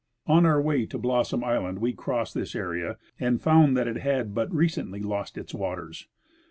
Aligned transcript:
On 0.25 0.47
our 0.47 0.59
way 0.59 0.87
to 0.87 0.97
Blossom 0.97 1.43
island 1.43 1.77
we 1.77 1.93
crossed 1.93 2.33
this 2.33 2.55
area 2.55 2.97
and 3.19 3.39
found 3.39 3.77
that 3.77 3.87
it 3.87 3.97
had 3.97 4.33
but 4.33 4.51
recently 4.51 4.99
lost 5.03 5.37
its 5.37 5.53
waters. 5.53 6.07